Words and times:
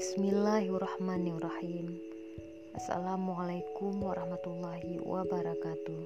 Bismillahirrahmanirrahim. 0.00 1.92
Assalamualaikum 2.72 4.00
warahmatullahi 4.00 4.96
wabarakatuh. 4.96 6.02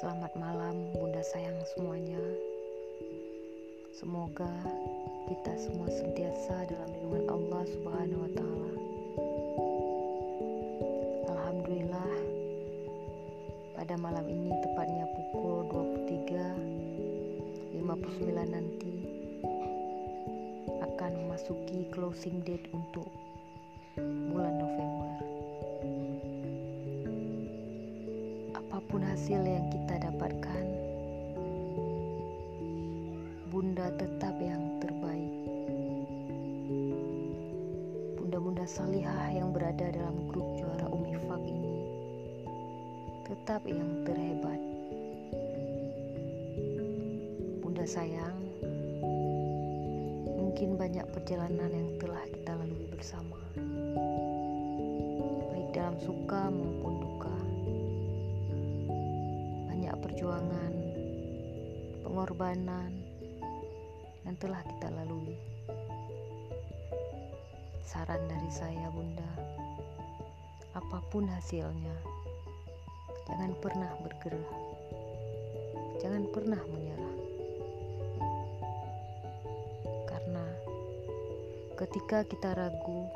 Selamat 0.00 0.32
malam 0.32 0.80
bunda 0.96 1.20
sayang 1.20 1.60
semuanya. 1.76 2.16
Semoga 3.92 4.48
kita 5.28 5.52
semua 5.60 5.92
sentiasa 5.92 6.72
dalam 6.72 6.88
lindungan 6.88 7.36
Allah 7.36 7.68
subhanahu 7.68 8.24
wa 8.24 8.32
ta'ala. 8.32 8.72
Alhamdulillah 11.36 12.12
pada 13.76 14.00
malam 14.00 14.24
ini 14.24 14.48
tepatnya 14.64 15.04
pukul 15.20 15.68
23.59 16.16 17.76
nanti 18.48 18.89
akan 20.94 21.12
memasuki 21.26 21.86
closing 21.94 22.42
date 22.42 22.66
untuk 22.74 23.06
bulan 24.30 24.54
November. 24.58 25.10
Apa 28.58 28.78
pun 28.90 29.02
hasil 29.06 29.40
yang 29.42 29.66
kita 29.70 30.10
dapatkan, 30.10 30.64
Bunda 33.50 33.90
tetap 33.98 34.34
yang 34.38 34.78
terbaik. 34.78 35.34
Bunda-bunda 38.18 38.66
salihah 38.66 39.30
yang 39.34 39.50
berada 39.50 39.90
dalam 39.90 40.26
grup 40.30 40.46
juara 40.58 40.86
Umifak 40.90 41.42
ini 41.42 41.70
tetap 43.30 43.62
yang 43.62 44.02
terhebat. 44.02 44.58
Bunda 47.62 47.86
sayang, 47.86 48.29
Mungkin 50.60 50.76
banyak 50.76 51.08
perjalanan 51.16 51.72
yang 51.72 51.88
telah 51.96 52.20
kita 52.28 52.52
lalui 52.52 52.84
bersama, 52.92 53.40
baik 55.48 55.72
dalam 55.72 55.96
suka 55.96 56.52
maupun 56.52 57.00
duka. 57.00 57.36
Banyak 59.72 59.94
perjuangan, 60.04 60.72
pengorbanan 62.04 62.92
yang 64.28 64.36
telah 64.36 64.60
kita 64.60 64.92
lalui. 65.00 65.32
Saran 67.80 68.20
dari 68.28 68.52
saya, 68.52 68.92
Bunda, 68.92 69.32
apa 70.76 71.00
pun 71.08 71.24
hasilnya, 71.24 71.96
jangan 73.24 73.56
pernah 73.64 73.96
bergerah, 74.04 74.60
jangan 76.04 76.28
pernah 76.28 76.60
menyerah. 76.68 77.09
Ketika 81.80 82.20
kita 82.28 82.52
ragu, 82.52 83.08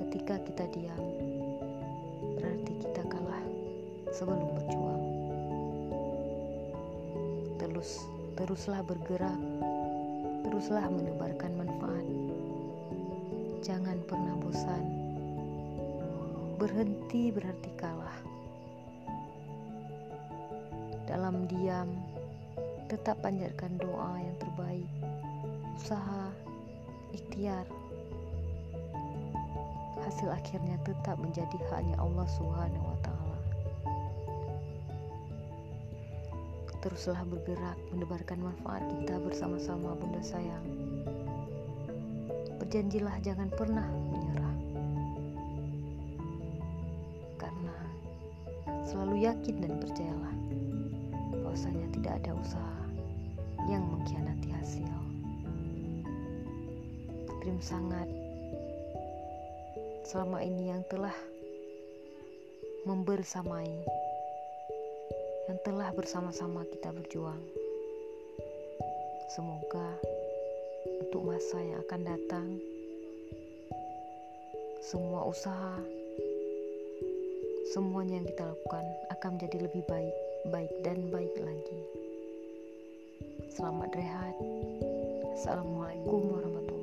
ketika 0.00 0.40
kita 0.40 0.64
diam, 0.72 1.04
berarti 2.32 2.72
kita 2.80 3.04
kalah 3.12 3.44
sebelum 4.08 4.56
berjuang. 4.56 5.04
Terus, 7.60 8.00
teruslah 8.40 8.80
bergerak, 8.88 9.36
teruslah 10.48 10.88
menebarkan 10.88 11.52
manfaat. 11.60 12.06
Jangan 13.60 14.00
pernah 14.08 14.32
bosan. 14.48 14.84
Berhenti 16.56 17.28
berarti 17.28 17.70
kalah. 17.76 18.16
Dalam 21.04 21.44
diam, 21.52 21.92
tetap 22.88 23.20
panjatkan 23.20 23.76
doa 23.76 24.24
yang 24.24 24.36
terbaik, 24.40 24.88
usaha, 25.76 26.32
ikhtiar 27.12 27.68
hasil 30.10 30.26
akhirnya 30.26 30.74
tetap 30.82 31.22
menjadi 31.22 31.54
haknya 31.70 31.94
Allah 32.02 32.26
Subhanahu 32.34 32.82
wa 32.82 32.98
taala. 32.98 33.38
Teruslah 36.82 37.22
bergerak 37.30 37.78
menebarkan 37.94 38.42
manfaat 38.42 38.82
kita 38.90 39.22
bersama-sama 39.22 39.94
Bunda 39.94 40.18
sayang. 40.18 40.66
Berjanjilah 42.58 43.22
jangan 43.22 43.54
pernah 43.54 43.86
menyerah. 44.10 44.56
Karena 47.38 47.76
selalu 48.82 49.30
yakin 49.30 49.62
dan 49.62 49.78
percayalah 49.78 50.34
bahwasanya 51.46 51.86
tidak 51.94 52.18
ada 52.26 52.34
usaha 52.34 52.82
yang 53.70 53.86
mengkhianati 53.86 54.50
hasil. 54.50 54.90
Terima 57.38 57.62
sangat 57.62 58.10
selama 60.10 60.42
ini 60.42 60.74
yang 60.74 60.82
telah 60.90 61.14
membersamai, 62.82 63.70
yang 65.46 65.58
telah 65.62 65.94
bersama-sama 65.94 66.66
kita 66.66 66.90
berjuang. 66.90 67.38
Semoga 69.30 69.94
untuk 71.06 71.22
masa 71.22 71.62
yang 71.62 71.78
akan 71.86 72.00
datang, 72.02 72.46
semua 74.82 75.30
usaha, 75.30 75.78
semuanya 77.70 78.18
yang 78.18 78.26
kita 78.34 78.50
lakukan 78.50 78.82
akan 79.14 79.38
menjadi 79.38 79.70
lebih 79.70 79.86
baik, 79.86 80.16
baik 80.50 80.72
dan 80.82 81.06
baik 81.14 81.38
lagi. 81.38 81.80
Selamat 83.54 83.94
rehat. 83.94 84.34
Assalamualaikum 85.38 86.34
warahmatullahi. 86.34 86.79